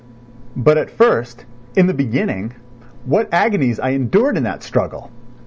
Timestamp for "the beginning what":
1.85-3.31